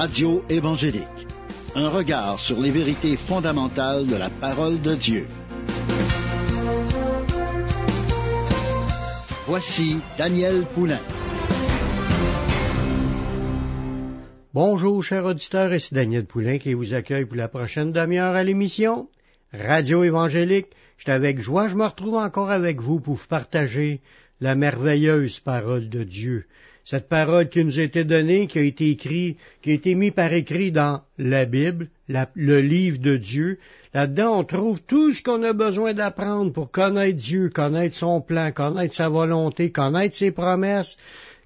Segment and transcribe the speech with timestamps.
[0.00, 1.26] Radio évangélique.
[1.74, 5.26] Un regard sur les vérités fondamentales de la parole de Dieu.
[9.46, 11.02] Voici Daniel Poulain.
[14.54, 19.06] Bonjour, chers auditeurs, ici Daniel Poulain qui vous accueille pour la prochaine demi-heure à l'émission
[19.52, 20.68] Radio évangélique.
[20.96, 24.00] Je suis avec joie, je me retrouve encore avec vous pour vous partager
[24.40, 26.46] la merveilleuse parole de Dieu
[26.84, 30.12] cette parole qui nous a été donnée, qui a été écrite, qui a été mise
[30.12, 33.58] par écrit dans la Bible, le livre de Dieu.
[33.94, 38.52] Là-dedans, on trouve tout ce qu'on a besoin d'apprendre pour connaître Dieu, connaître son plan,
[38.52, 40.96] connaître sa volonté, connaître ses promesses,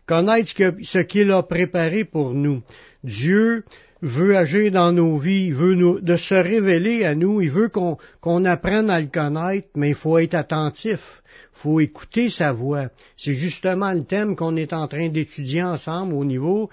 [0.06, 0.50] connaître
[0.82, 2.62] ce qu'il a préparé pour nous.
[3.02, 3.64] Dieu
[4.06, 7.68] veut agir dans nos vies, il veut nous, de se révéler à nous, il veut
[7.68, 11.22] qu'on apprenne à le connaître, mais il faut être attentif
[11.54, 12.88] faut écouter sa voix.
[13.16, 16.68] C'est justement le thème qu'on est en train d'étudier ensemble au niveau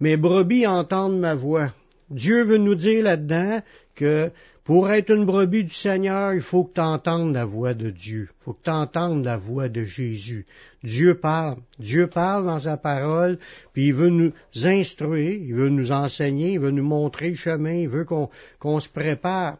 [0.00, 1.72] Mes brebis entendent ma voix.
[2.10, 3.62] Dieu veut nous dire là-dedans
[3.94, 4.30] que
[4.64, 8.28] pour être une brebis du Seigneur, il faut que tu entendes la voix de Dieu.
[8.30, 10.46] Il faut que tu entendes la voix de Jésus.
[10.84, 11.58] Dieu parle.
[11.80, 13.38] Dieu parle dans sa parole,
[13.72, 14.32] puis il veut nous
[14.62, 18.88] instruire, il veut nous enseigner, il veut nous montrer le chemin, il veut qu'on se
[18.88, 19.58] prépare.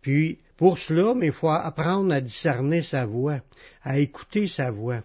[0.00, 3.40] Puis, pour cela, mais il faut apprendre à discerner sa voix,
[3.84, 5.02] à écouter sa voix.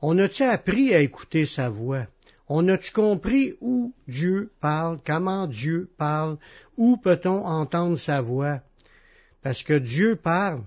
[0.00, 2.06] On a-tu appris à écouter sa voix?
[2.48, 6.36] On a-tu compris où Dieu parle, comment Dieu parle,
[6.76, 8.60] où peut-on entendre sa voix?
[9.46, 10.62] Parce que Dieu parle.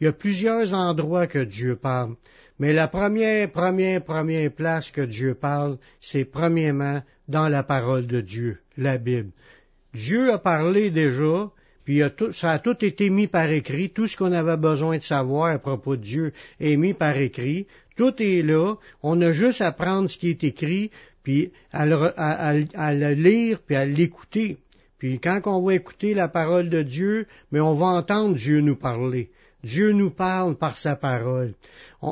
[0.00, 2.14] Il y a plusieurs endroits que Dieu parle.
[2.58, 8.22] Mais la première, première, première place que Dieu parle, c'est premièrement dans la parole de
[8.22, 9.32] Dieu, la Bible.
[9.92, 11.50] Dieu a parlé déjà,
[11.84, 12.00] puis
[12.32, 15.58] ça a tout été mis par écrit, tout ce qu'on avait besoin de savoir à
[15.58, 17.66] propos de Dieu est mis par écrit,
[17.98, 20.90] tout est là, on a juste à prendre ce qui est écrit,
[21.22, 24.56] puis à le, lire, puis à l'écouter.
[25.02, 28.76] Puis quand on va écouter la parole de Dieu, mais on va entendre Dieu nous
[28.76, 29.30] parler.
[29.64, 31.54] Dieu nous parle par sa parole.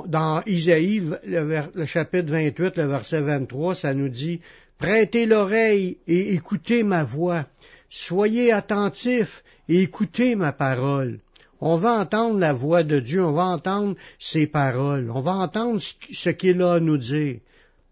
[0.06, 4.40] dans Isaïe, le, le, chapitre 28, le verset 23, ça nous dit,
[4.76, 7.46] Prêtez l'oreille et écoutez ma voix.
[7.88, 11.20] Soyez attentifs et écoutez ma parole.
[11.60, 15.80] On va entendre la voix de Dieu, on va entendre ses paroles, on va entendre
[15.80, 17.36] ce qu'il a à nous dire.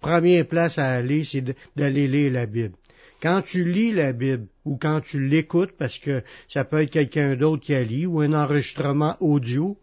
[0.01, 1.45] Première place à aller, c'est
[1.77, 2.75] d'aller lire la Bible.
[3.21, 7.37] Quand tu lis la Bible ou quand tu l'écoutes, parce que ça peut être quelqu'un
[7.37, 9.77] d'autre qui a lu, ou un enregistrement audio,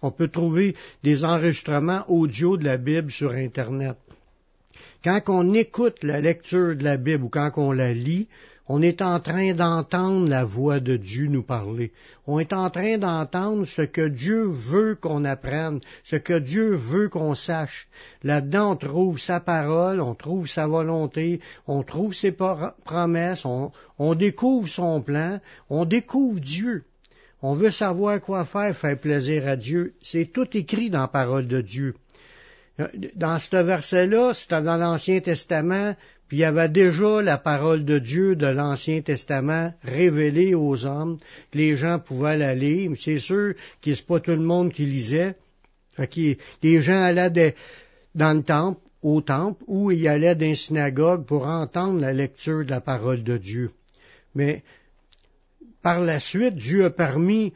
[0.00, 3.96] on peut trouver des enregistrements audio de la Bible sur Internet.
[5.02, 8.28] Quand on écoute la lecture de la Bible ou quand on la lit,
[8.68, 11.92] on est en train d'entendre la voix de Dieu nous parler.
[12.26, 17.08] On est en train d'entendre ce que Dieu veut qu'on apprenne, ce que Dieu veut
[17.08, 17.88] qu'on sache.
[18.22, 24.68] Là-dedans, on trouve sa parole, on trouve sa volonté, on trouve ses promesses, on, découvre
[24.68, 25.40] son plan,
[25.70, 26.84] on découvre Dieu.
[27.40, 29.94] On veut savoir quoi faire, faire plaisir à Dieu.
[30.02, 31.94] C'est tout écrit dans la parole de Dieu.
[33.16, 35.94] Dans ce verset-là, c'est dans l'Ancien Testament,
[36.28, 41.16] puis il y avait déjà la parole de Dieu de l'Ancien Testament révélée aux hommes,
[41.50, 42.90] que les gens pouvaient la lire.
[43.00, 45.36] C'est sûr que c'est pas tout le monde qui lisait.
[46.62, 47.54] les gens allaient
[48.14, 52.62] dans le temple, au temple, ou ils allaient dans une synagogue pour entendre la lecture
[52.62, 53.70] de la parole de Dieu.
[54.34, 54.62] Mais
[55.82, 57.52] par la suite, Dieu a permis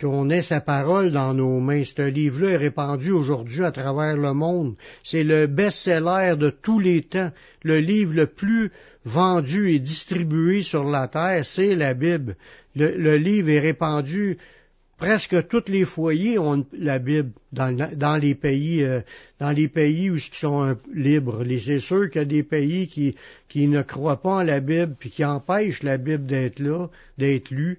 [0.00, 1.82] qu'on ait sa parole dans nos mains.
[1.84, 4.76] Ce livre-là est répandu aujourd'hui à travers le monde.
[5.02, 7.32] C'est le best-seller de tous les temps.
[7.62, 8.70] Le livre le plus
[9.04, 12.36] vendu et distribué sur la terre, c'est la Bible.
[12.74, 14.36] le livre est répandu
[14.96, 19.00] presque tous les foyers ont la Bible dans, les pays euh,
[19.38, 21.44] dans les pays où ils sont libres.
[21.60, 23.14] C'est sûr qu'il y a des pays qui,
[23.68, 27.78] ne croient pas en la Bible puis qui empêchent la Bible d'être là, d'être lue.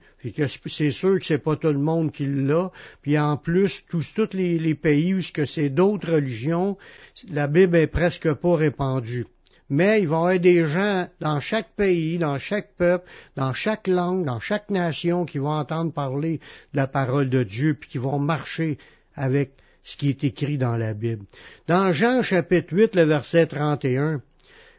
[0.66, 2.72] c'est sûr que c'est pas tout le monde qui l'a.
[3.02, 6.78] Puis en plus, tous, tous les, les pays où c'est d'autres religions,
[7.32, 9.26] la Bible est presque pas répandue
[9.70, 13.88] mais il va y avoir des gens dans chaque pays, dans chaque peuple, dans chaque
[13.88, 16.40] langue, dans chaque nation qui vont entendre parler
[16.74, 18.78] de la parole de Dieu, puis qui vont marcher
[19.16, 19.52] avec
[19.84, 21.26] ce qui est écrit dans la Bible.
[21.68, 24.22] Dans Jean chapitre 8, le verset 31,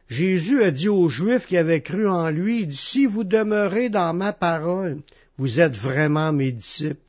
[0.08, 4.14] Jésus a dit aux Juifs qui avaient cru en lui, il si vous demeurez dans
[4.14, 4.98] ma parole,
[5.36, 7.00] vous êtes vraiment mes disciples.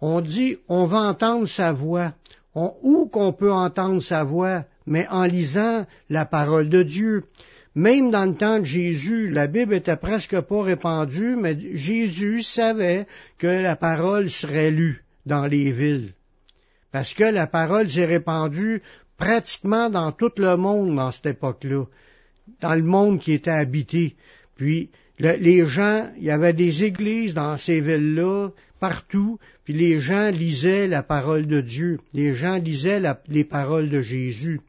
[0.00, 2.12] On dit, on va entendre sa voix.
[2.54, 4.64] où qu'on peut entendre sa voix?
[4.88, 7.24] Mais en lisant la parole de Dieu.
[7.74, 13.06] Même dans le temps de Jésus, la Bible était presque pas répandue, mais Jésus savait
[13.38, 16.14] que la parole serait lue dans les villes.
[16.90, 18.82] Parce que la parole s'est répandue
[19.16, 21.84] pratiquement dans tout le monde dans cette époque-là,
[22.60, 24.16] dans le monde qui était habité.
[24.56, 30.30] Puis les gens, il y avait des églises dans ces villes-là, partout, puis les gens
[30.30, 31.98] lisaient la parole de Dieu.
[32.12, 34.60] Les gens lisaient les paroles de Jésus.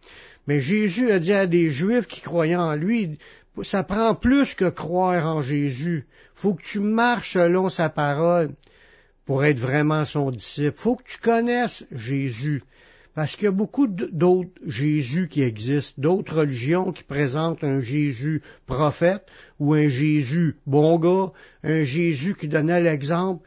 [0.47, 3.17] Mais Jésus a dit à des Juifs qui croyaient en lui,
[3.63, 6.05] ça prend plus que croire en Jésus.
[6.33, 8.51] Faut que tu marches selon sa parole
[9.25, 10.77] pour être vraiment son disciple.
[10.77, 12.63] Faut que tu connaisses Jésus.
[13.15, 18.41] Parce qu'il y a beaucoup d'autres Jésus qui existent, d'autres religions qui présentent un Jésus
[18.65, 19.25] prophète
[19.59, 21.31] ou un Jésus bon gars,
[21.63, 23.45] un Jésus qui donnait l'exemple,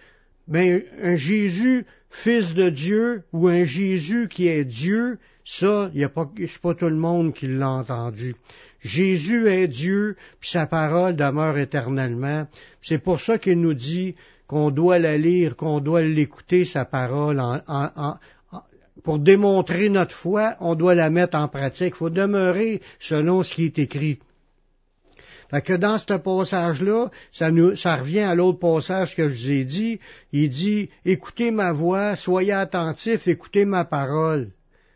[0.49, 6.09] mais un Jésus fils de Dieu ou un Jésus qui est Dieu, ça, n'y a
[6.09, 8.37] pas, c'est pas tout le monde qui l'a entendu.
[8.81, 12.47] Jésus est Dieu, puis sa parole demeure éternellement.
[12.83, 14.15] C'est pour ça qu'il nous dit
[14.47, 17.41] qu'on doit la lire, qu'on doit l'écouter, sa parole,
[19.03, 21.95] pour démontrer notre foi, on doit la mettre en pratique.
[21.95, 24.19] Il faut demeurer selon ce qui est écrit.
[25.53, 29.51] Fait que dans ce passage-là, ça, nous, ça revient à l'autre passage que je vous
[29.51, 30.01] ai dit.
[30.33, 34.49] Il dit, écoutez ma voix, soyez attentifs, écoutez ma parole.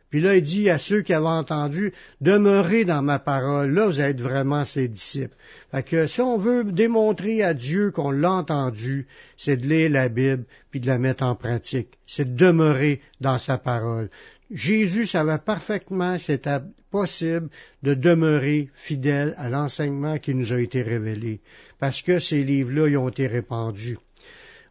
[0.08, 1.93] Puis là, il dit à ceux qui avaient entendu,
[2.23, 3.73] demeurez dans ma parole.
[3.73, 5.37] Là, vous êtes vraiment ses disciples.
[5.73, 9.06] Fait que si on veut démontrer à Dieu qu'on l'a entendu,
[9.37, 11.99] c'est de lire la Bible puis de la mettre en pratique.
[12.06, 14.09] C'est de demeurer dans sa parole.
[14.50, 16.60] Jésus savait parfaitement c'était
[16.90, 17.48] possible
[17.82, 21.40] de demeurer fidèle à l'enseignement qui nous a été révélé,
[21.78, 23.98] parce que ces livres-là y ont été répandus.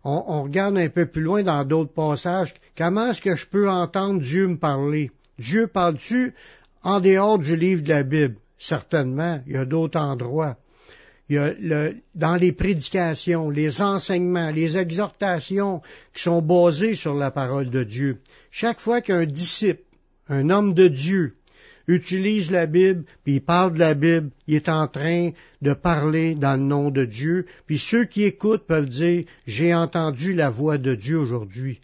[0.07, 4.22] On, regarde un peu plus loin dans d'autres passages, comment est-ce que je peux entendre
[4.22, 5.10] Dieu me parler?
[5.39, 6.36] Dieu parle-tu
[6.83, 8.36] en dehors du livre de la Bible?
[8.60, 10.57] Certainement, il y a d'autres endroits.
[11.28, 15.81] Il y a dans les prédications, les enseignements, les exhortations
[16.13, 18.19] qui sont basées sur la parole de Dieu.
[18.57, 19.84] Chaque fois qu'un disciple,
[20.30, 21.36] un homme de Dieu,
[21.90, 25.31] utilise la Bible, puis il parle de la Bible, il est en train
[25.62, 30.31] de parler dans le nom de Dieu, puis ceux qui écoutent peuvent dire, j'ai entendu
[30.31, 31.81] la voix de Dieu aujourd'hui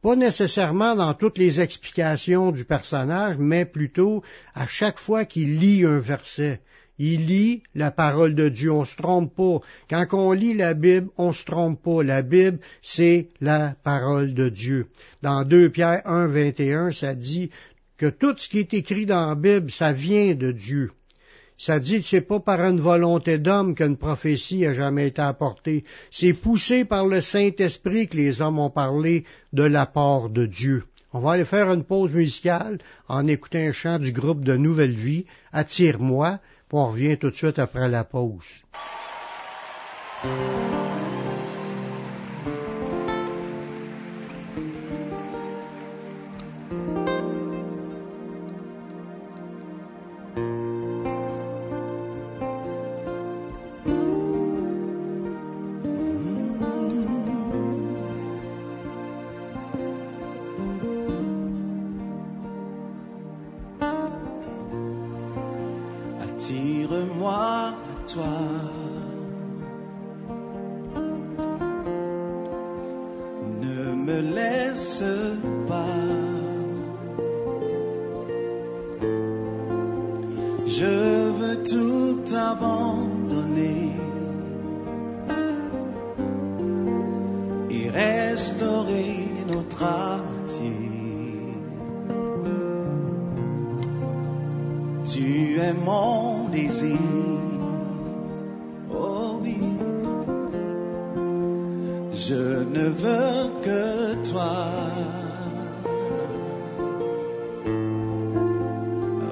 [0.00, 4.22] pas nécessairement dans toutes les explications du personnage, mais plutôt
[4.54, 6.60] à chaque fois qu'il lit un verset.
[6.98, 9.60] Il lit la parole de Dieu, on se trompe pas.
[9.90, 12.02] Quand on lit la Bible, on se trompe pas.
[12.04, 14.86] La Bible, c'est la parole de Dieu.
[15.22, 17.50] Dans 2 Pierre 1, 21, ça dit
[17.96, 20.92] que tout ce qui est écrit dans la Bible, ça vient de Dieu.
[21.56, 25.84] Ça dit que c'est pas par une volonté d'homme qu'une prophétie a jamais été apportée.
[26.10, 30.84] C'est poussé par le Saint-Esprit que les hommes ont parlé de la part de Dieu.
[31.12, 34.90] On va aller faire une pause musicale en écoutant un chant du groupe de Nouvelle
[34.90, 36.40] Vie, Attire-moi,
[36.76, 38.62] on revient tout de suite après la pause.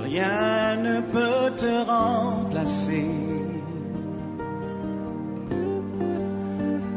[0.03, 3.09] Rien ne peut te remplacer.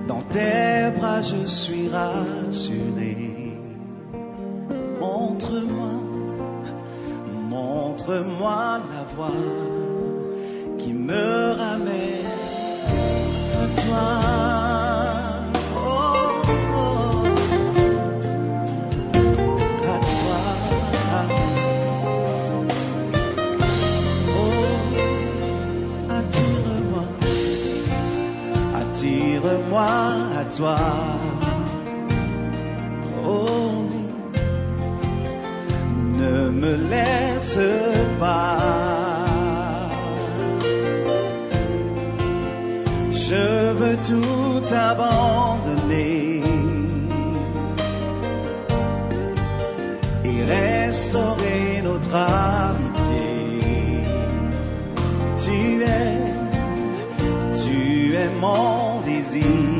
[0.08, 3.16] Dans tes bras, je suis rassuré.
[5.00, 5.94] Montre-moi,
[7.50, 9.32] montre-moi la voie
[10.78, 11.45] qui me
[30.58, 30.70] Oh,
[36.14, 37.60] ne me laisse
[38.20, 39.90] pas.
[43.12, 46.42] Je veux tout abandonner
[50.24, 53.26] et restaurer notre amitié.
[55.38, 56.32] Tu es,
[57.62, 59.75] tu es mon désir.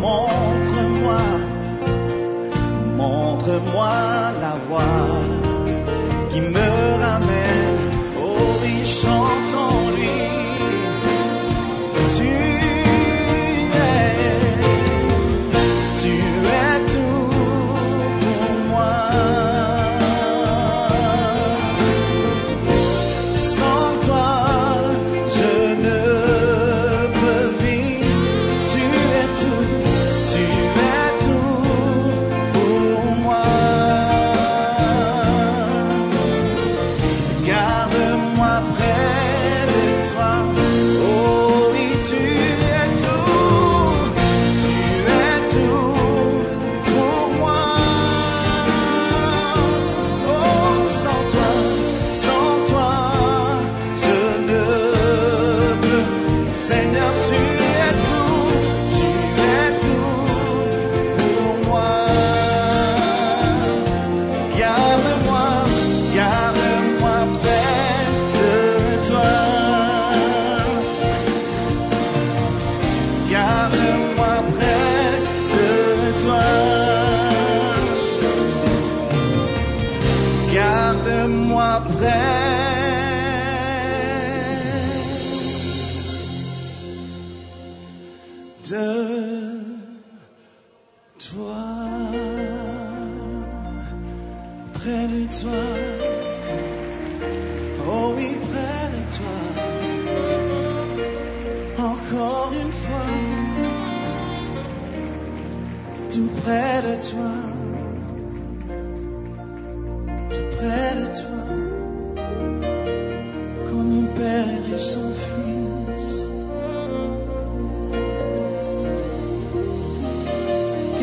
[0.00, 1.22] Montre-moi,
[2.96, 3.90] montre-moi
[4.40, 5.23] la voie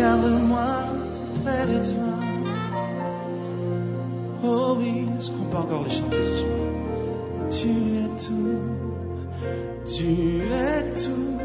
[0.02, 2.14] Garde-moi tout près de toi.
[4.44, 6.60] Oh oui, est-ce qu'on peut encore les chanter ce soir?
[7.52, 7.70] Tu
[8.02, 8.62] es tout,
[9.86, 11.41] tu es tout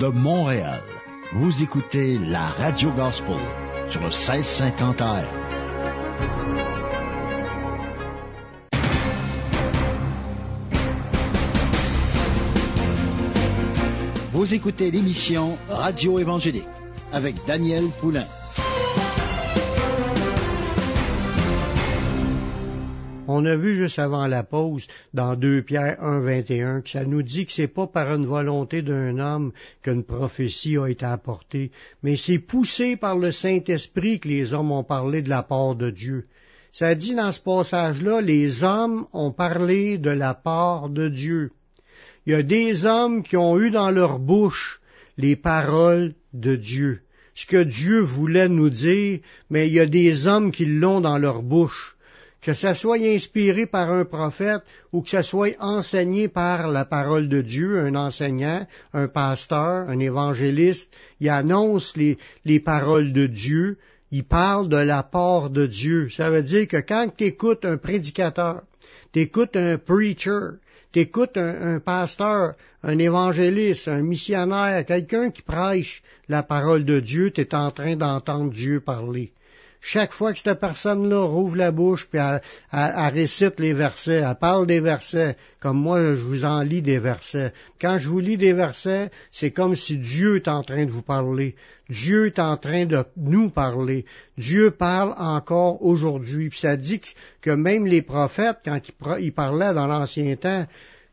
[0.00, 0.80] de Montréal,
[1.34, 3.36] vous écoutez la Radio Gospel
[3.90, 5.39] sur le 1650 AM.
[14.52, 16.66] Écoutez l'émission Radio Évangélique
[17.12, 18.26] avec Daniel Poulain.
[23.28, 27.22] On a vu juste avant la pause, dans 2 Pierre 1, 21, que ça nous
[27.22, 29.52] dit que c'est pas par une volonté d'un homme
[29.82, 31.70] qu'une prophétie a été apportée,
[32.02, 35.90] mais c'est poussé par le Saint-Esprit que les hommes ont parlé de la part de
[35.90, 36.26] Dieu.
[36.72, 41.52] Ça dit dans ce passage-là, les hommes ont parlé de la part de Dieu.
[42.26, 44.80] Il y a des hommes qui ont eu dans leur bouche
[45.16, 47.00] les paroles de Dieu,
[47.34, 51.18] ce que Dieu voulait nous dire, mais il y a des hommes qui l'ont dans
[51.18, 51.96] leur bouche
[52.42, 54.62] que ça soit inspiré par un prophète
[54.92, 59.98] ou que ça soit enseigné par la parole de Dieu, un enseignant, un pasteur, un
[59.98, 63.78] évangéliste, il annonce les, les paroles de Dieu,
[64.10, 66.08] il parle de la part de Dieu.
[66.08, 68.62] Ça veut dire que quand tu écoutes un prédicateur,
[69.12, 70.56] tu un preacher,
[70.92, 77.30] tu écoutes un, pasteur, un évangéliste, un missionnaire, quelqu'un qui prêche la parole de Dieu,
[77.30, 79.32] tu es en train d'entendre Dieu parler.
[79.80, 84.66] Chaque fois que cette personne-là rouvre la bouche, puis elle, récite les versets, elle parle
[84.66, 87.52] des versets, comme moi je vous en lis des versets.
[87.80, 91.02] Quand je vous lis des versets, c'est comme si Dieu est en train de vous
[91.02, 91.56] parler.
[91.88, 94.04] Dieu est en train de nous parler.
[94.38, 96.50] Dieu parle encore aujourd'hui.
[96.50, 97.00] Puis ça dit
[97.40, 98.80] que même les prophètes, quand
[99.18, 100.66] ils parlaient dans l'ancien temps,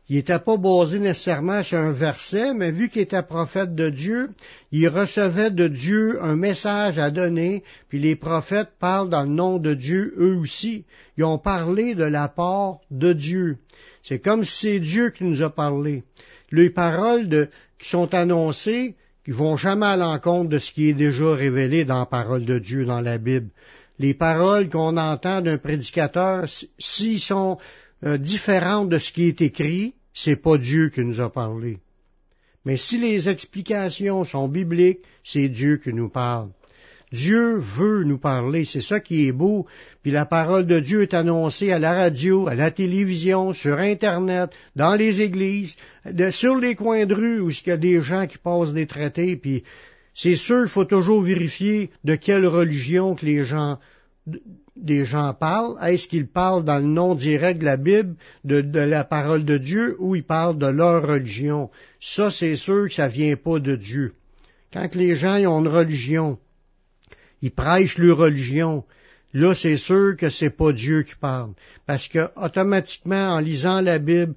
[0.08, 4.30] il n'était pas basé nécessairement sur un verset, mais vu qu'il était prophète de Dieu,
[4.72, 9.58] il recevait de Dieu un message à donner, puis les prophètes parlent dans le nom
[9.58, 10.86] de Dieu eux aussi.
[11.18, 13.58] Ils ont parlé de la part de Dieu.
[14.02, 16.04] C'est comme si c'est Dieu qui nous a parlé.
[16.50, 18.96] Les paroles qui sont annoncées,
[19.26, 22.58] qui vont jamais à l'encontre de ce qui est déjà révélé dans la parole de
[22.58, 23.50] Dieu, dans la Bible.
[23.98, 26.46] Les paroles qu'on entend d'un prédicateur,
[26.78, 27.58] s'ils sont
[28.04, 31.78] euh, différentes de ce qui est écrit, c'est pas Dieu qui nous a parlé.
[32.64, 36.48] Mais si les explications sont bibliques, c'est Dieu qui nous parle.
[37.12, 39.66] Dieu veut nous parler, c'est ça qui est beau.
[40.02, 44.50] Puis la parole de Dieu est annoncée à la radio, à la télévision, sur Internet,
[44.74, 45.76] dans les églises,
[46.32, 49.36] sur les coins de rue où il y a des gens qui passent des traités.
[49.36, 49.62] Puis
[50.14, 53.78] c'est sûr, il faut toujours vérifier de quelle religion que les gens
[54.82, 59.04] des gens parlent, est-ce qu'ils parlent dans le nom direct de la Bible, de, la
[59.04, 61.70] parole de Dieu, ou ils parlent de leur religion?
[62.00, 64.14] Ça, c'est sûr que ça vient pas de Dieu.
[64.72, 66.38] Quand les gens ont une religion,
[67.42, 68.84] ils prêchent leur religion,
[69.32, 71.52] là, c'est sûr que c'est pas Dieu qui parle.
[71.86, 74.34] Parce que, automatiquement, en lisant la Bible,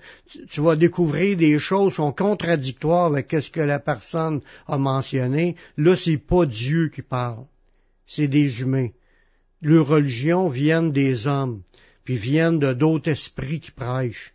[0.50, 5.56] tu, vas découvrir des choses qui sont contradictoires avec ce que la personne a mentionné.
[5.78, 7.46] Là, c'est pas Dieu qui parle.
[8.06, 8.90] C'est des humains
[9.62, 11.62] leurs religions viennent des hommes,
[12.04, 14.34] puis viennent de d'autres esprits qui prêchent.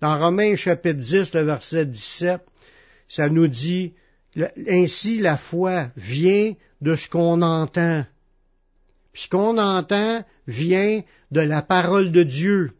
[0.00, 2.40] Dans Romains chapitre 10, le verset 17,
[3.08, 3.92] ça nous dit,
[4.68, 8.04] ainsi la foi vient de ce qu'on entend.
[9.12, 12.72] Puis ce qu'on entend vient de la parole de Dieu.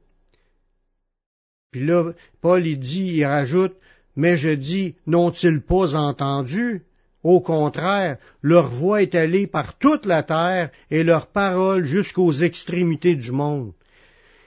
[1.71, 3.75] Puis là, Paul il dit, il rajoute,
[4.17, 6.83] mais je dis, n'ont-ils pas entendu?
[7.29, 13.17] Au contraire, leur voix est allée par toute la terre et leurs paroles jusqu'aux extrémités
[13.17, 13.73] du monde.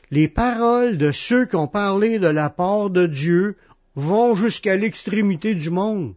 [0.09, 3.55] Les paroles de ceux qui ont parlé de la part de Dieu
[3.93, 6.15] vont jusqu'à l'extrémité du monde.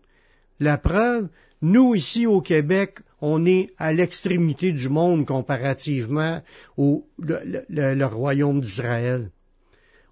[0.58, 1.28] La preuve,
[1.60, 6.40] nous ici au Québec, on est à l'extrémité du monde comparativement
[6.78, 9.28] au royaume d'Israël.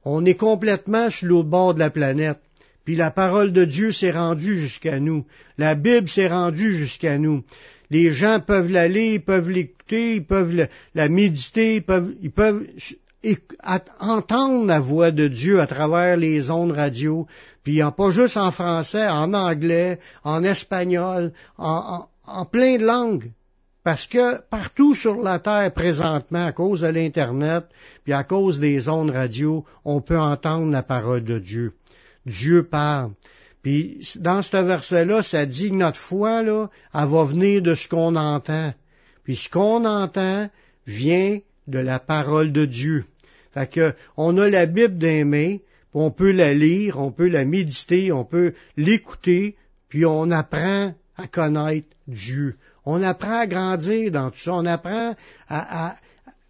[0.04, 2.40] On est complètement sur l'autre bord de la planète.
[2.84, 5.24] Puis la parole de Dieu s'est rendue jusqu'à nous.
[5.58, 7.44] La Bible s'est rendue jusqu'à nous.
[7.90, 12.30] Les gens peuvent la lire, ils peuvent l'écouter, ils peuvent la méditer, ils peuvent, ils
[12.30, 12.66] peuvent
[14.00, 17.26] entendre la voix de Dieu à travers les ondes radio,
[17.62, 23.30] puis pas juste en français, en anglais, en espagnol, en, en plein de langues.
[23.84, 27.64] Parce que partout sur la Terre présentement, à cause de l'Internet,
[28.04, 31.74] puis à cause des ondes radio, on peut entendre la parole de Dieu.
[32.26, 33.12] Dieu parle.
[33.62, 37.88] Puis dans ce verset-là, ça dit que notre foi, là, elle va venir de ce
[37.88, 38.74] qu'on entend.
[39.24, 40.50] Puis ce qu'on entend
[40.86, 43.04] vient de la parole de Dieu.
[43.54, 45.62] Fait que on a la Bible d'aimer,
[45.94, 49.56] on peut la lire, on peut la méditer, on peut l'écouter,
[49.88, 52.56] puis on apprend à connaître Dieu.
[52.84, 54.54] On apprend à grandir dans tout ça.
[54.54, 55.14] On apprend
[55.48, 55.96] à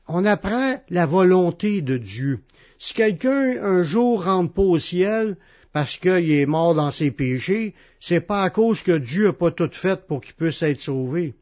[0.09, 2.41] on apprend la volonté de Dieu.
[2.79, 5.37] Si quelqu'un un jour rentre pas au ciel,
[5.73, 9.51] parce qu'il est mort dans ses péchés, c'est pas à cause que Dieu n'a pas
[9.51, 11.35] tout fait pour qu'il puisse être sauvé.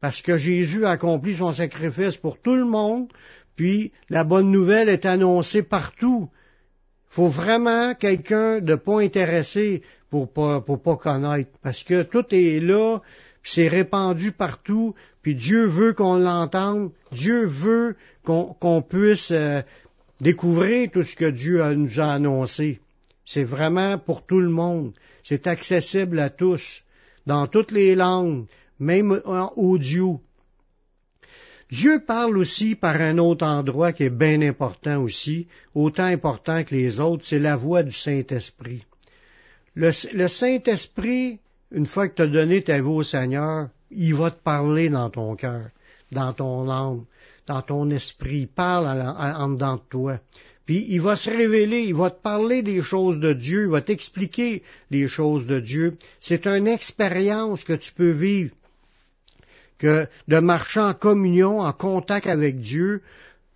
[0.00, 3.08] Parce que Jésus a accompli son sacrifice pour tout le monde,
[3.56, 6.30] puis la bonne nouvelle est annoncée partout.
[7.08, 12.60] Faut vraiment quelqu'un de pas intéressé pour pas, pour pas connaître, parce que tout est
[12.60, 13.00] là,
[13.42, 19.62] c'est répandu partout, puis Dieu veut qu'on l'entende, Dieu veut qu'on puisse euh,
[20.20, 22.80] découvrir tout ce que Dieu nous a annoncé.
[23.28, 24.94] C'est vraiment pour tout le monde.
[25.22, 26.82] C'est accessible à tous,
[27.26, 28.46] dans toutes les langues,
[28.78, 30.22] même en audio.
[31.70, 36.74] Dieu parle aussi par un autre endroit qui est bien important aussi, autant important que
[36.74, 38.86] les autres, c'est la voix du Saint-Esprit.
[39.74, 41.38] Le, Saint-Esprit,
[41.70, 45.10] une fois que tu as donné ta voix au Seigneur, il va te parler dans
[45.10, 45.68] ton cœur,
[46.12, 47.04] dans ton âme,
[47.46, 48.40] dans ton esprit.
[48.40, 50.18] Il parle en dedans de toi.
[50.68, 53.80] Puis il va se révéler, il va te parler des choses de Dieu, il va
[53.80, 55.96] t'expliquer les choses de Dieu.
[56.20, 58.54] C'est une expérience que tu peux vivre,
[59.78, 63.00] que de marcher en communion, en contact avec Dieu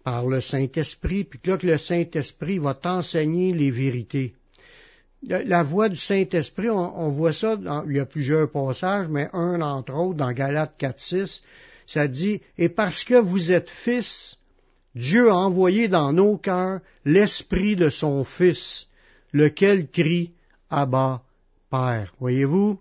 [0.03, 4.33] par le Saint-Esprit, puis que là que le Saint-Esprit va t'enseigner les vérités.
[5.23, 9.93] La voix du Saint-Esprit, on, voit ça, il y a plusieurs passages, mais un entre
[9.93, 11.43] autres dans Galates 4.6,
[11.85, 14.39] ça dit, et parce que vous êtes fils,
[14.95, 18.89] Dieu a envoyé dans nos cœurs l'esprit de son Fils,
[19.33, 20.33] lequel crie
[20.71, 21.23] Abba,
[21.71, 22.13] Père.
[22.21, 22.79] Voyez-vous?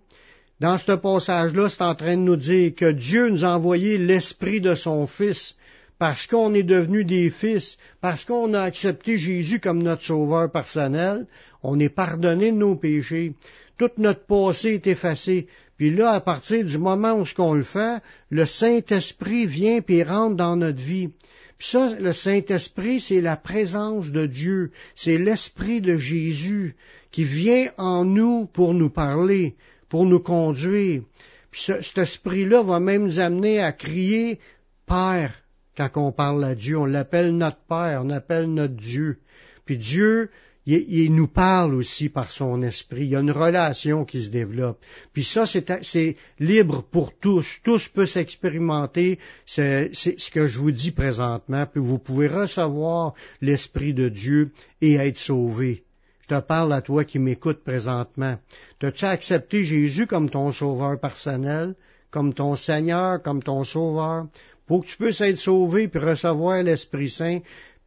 [0.60, 4.60] Dans ce passage-là, c'est en train de nous dire que Dieu nous a envoyé l'esprit
[4.60, 5.56] de son Fils,
[5.98, 11.26] parce qu'on est devenu des fils, parce qu'on a accepté Jésus comme notre sauveur personnel,
[11.62, 13.34] on est pardonné de nos péchés.
[13.78, 15.46] Tout notre passé est effacé.
[15.76, 20.02] Puis là, à partir du moment où ce qu'on le fait, le Saint-Esprit vient et
[20.02, 21.10] rentre dans notre vie.
[21.58, 26.76] Puis ça, le Saint-Esprit, c'est la présence de Dieu, c'est l'Esprit de Jésus
[27.10, 29.54] qui vient en nous pour nous parler,
[29.88, 31.02] pour nous conduire.
[31.50, 34.40] Puis cet esprit-là va même nous amener à crier
[34.86, 35.34] Père
[35.76, 36.78] quand on parle à Dieu.
[36.78, 39.18] On l'appelle notre Père, on l'appelle notre Dieu.
[39.64, 40.30] Puis Dieu,
[40.66, 43.04] il, nous parle aussi par son esprit.
[43.04, 44.78] Il y a une relation qui se développe.
[45.12, 47.58] Puis ça, c'est libre pour tous.
[47.64, 49.18] Tous peuvent s'expérimenter.
[49.44, 51.66] C'est ce que je vous dis présentement.
[51.66, 55.82] Puis vous pouvez recevoir l'esprit de Dieu et être sauvé.
[56.22, 58.38] Je te parle à toi qui m'écoutes présentement.
[58.80, 61.74] As-tu accepté Jésus comme ton sauveur personnel,
[62.10, 64.26] comme ton Seigneur, comme ton sauveur?
[64.66, 67.40] Pour que tu puisses être sauvé puis recevoir l'Esprit Saint,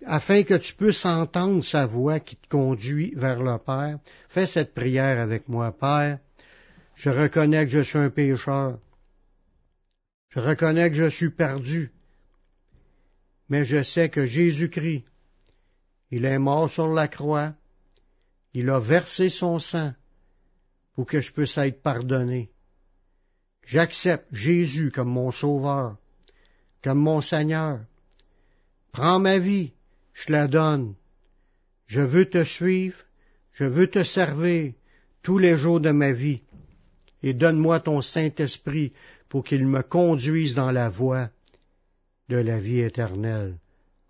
[0.06, 4.74] afin que tu puisses entendre sa voix qui te conduit vers le Père, fais cette
[4.74, 6.20] prière avec moi, Père.
[6.96, 8.80] Je reconnais que je suis un pécheur.
[10.30, 11.92] Je reconnais que je suis perdu.
[13.50, 15.06] Mais je sais que Jésus-Christ,
[16.12, 17.54] il est mort sur la croix.
[18.54, 19.94] Il a versé son sang
[20.94, 22.52] pour que je puisse être pardonné.
[23.66, 25.98] J'accepte Jésus comme mon sauveur,
[26.84, 27.80] comme mon Seigneur.
[28.92, 29.74] Prends ma vie,
[30.16, 30.96] je la donne.
[31.86, 32.98] Je veux te suivre,
[33.54, 34.74] je veux te servir
[35.22, 36.42] tous les jours de ma vie,
[37.22, 38.94] et donne-moi ton Saint-Esprit
[39.30, 41.30] pour qu'il me conduise dans la voie
[42.30, 43.58] de la vie éternelle.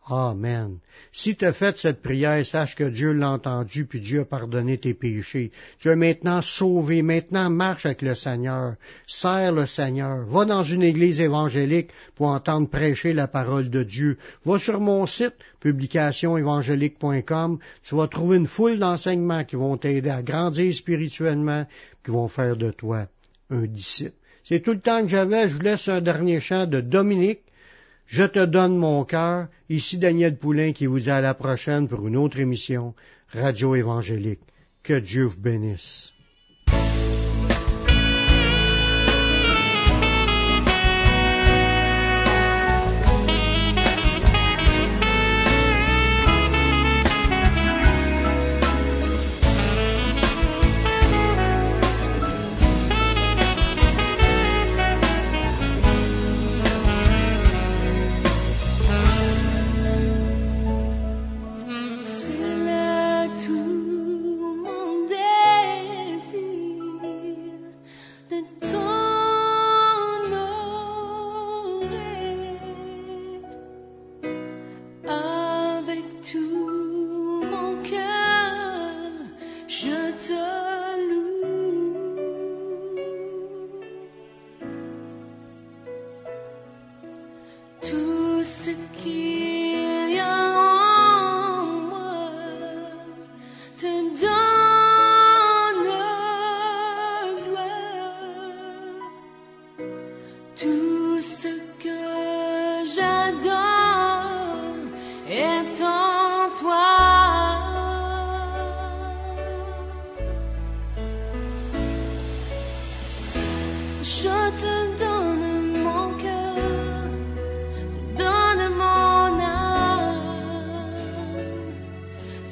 [0.08, 0.78] Amen.
[1.12, 4.78] Si tu as fait cette prière, sache que Dieu l'a entendu, puis Dieu a pardonné
[4.78, 5.52] tes péchés.
[5.80, 7.02] Tu es maintenant sauvé.
[7.02, 8.76] Maintenant, marche avec le Seigneur.
[9.08, 10.24] Sers le Seigneur.
[10.28, 14.20] Va dans une église évangélique pour entendre prêcher la parole de Dieu.
[14.46, 17.58] Va sur mon site, publicationévangélique.com.
[17.82, 21.66] Tu vas trouver une foule d'enseignements qui vont t'aider à grandir spirituellement,
[22.04, 23.08] qui vont faire de toi
[23.50, 24.14] un disciple.
[24.44, 25.50] C'est tout le temps que j'avais.
[25.50, 27.42] Je vous laisse un dernier chant de Dominique.
[28.08, 29.48] Je te donne mon cœur.
[29.70, 32.94] Ici Daniel Poulain qui vous dit à la prochaine pour une autre émission
[33.30, 34.42] Radio Évangélique.
[34.84, 36.15] Que Dieu vous bénisse.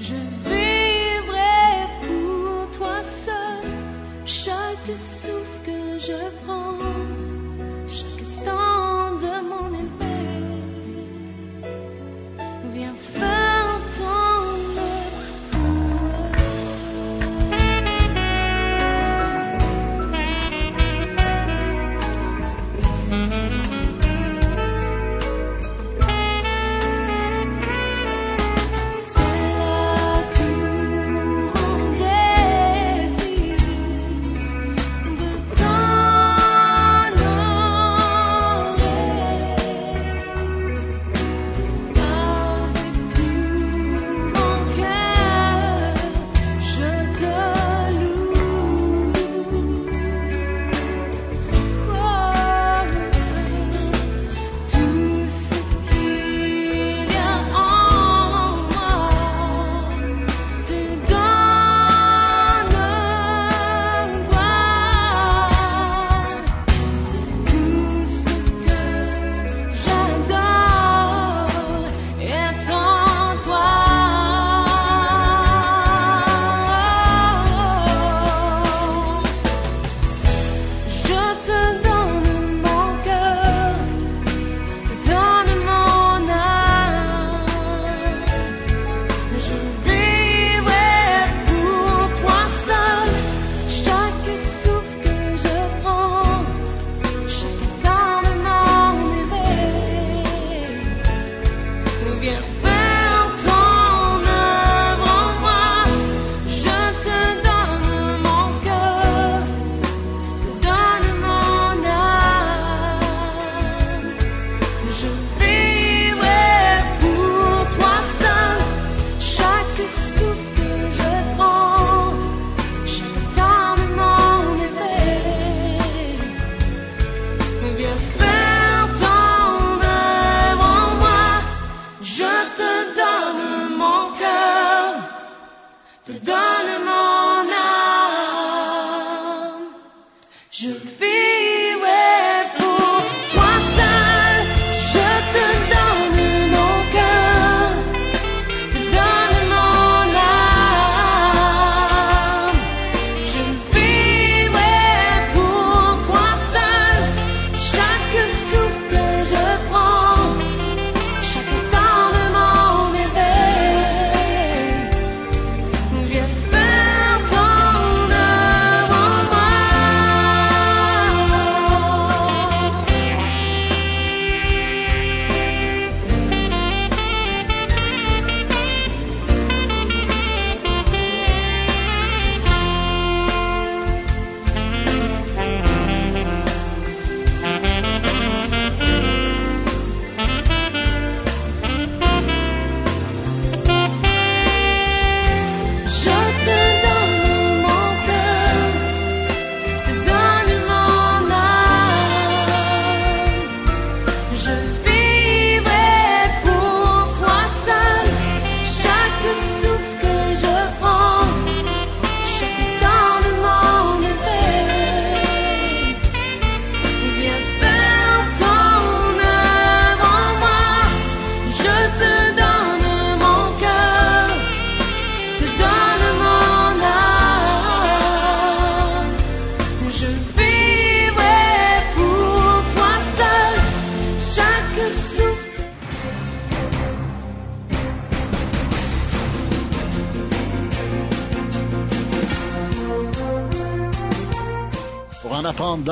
[0.04, 0.53] vision.